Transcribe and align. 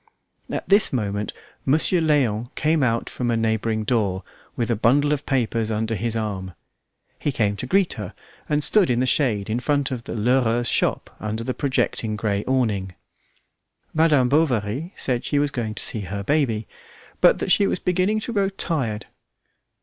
At 0.49 0.67
this 0.67 0.91
moment 0.91 1.31
Monsieur 1.63 2.01
Léon 2.01 2.49
came 2.55 2.81
out 2.81 3.07
from 3.07 3.29
a 3.29 3.37
neighbouring 3.37 3.83
door 3.83 4.23
with 4.55 4.71
a 4.71 4.75
bundle 4.75 5.13
of 5.13 5.27
papers 5.27 5.69
under 5.69 5.93
his 5.93 6.15
arm. 6.15 6.55
He 7.19 7.31
came 7.31 7.55
to 7.57 7.67
greet 7.67 7.93
her, 7.93 8.15
and 8.49 8.63
stood 8.63 8.89
in 8.89 8.99
the 8.99 9.05
shade 9.05 9.47
in 9.47 9.59
front 9.59 9.91
of 9.91 10.05
the 10.05 10.15
Lheureux's 10.15 10.67
shop 10.67 11.15
under 11.19 11.43
the 11.43 11.53
projecting 11.53 12.15
grey 12.15 12.43
awning. 12.45 12.95
Madame 13.93 14.27
Bovary 14.27 14.91
said 14.95 15.23
she 15.23 15.37
was 15.37 15.51
going 15.51 15.75
to 15.75 15.83
see 15.83 16.01
her 16.01 16.23
baby, 16.23 16.67
but 17.21 17.37
that 17.37 17.51
she 17.51 17.67
was 17.67 17.77
beginning 17.77 18.19
to 18.21 18.33
grow 18.33 18.49
tired. 18.49 19.05